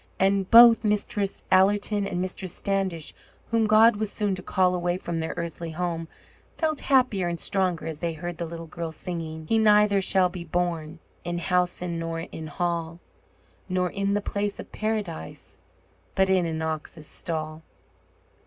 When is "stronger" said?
7.39-7.85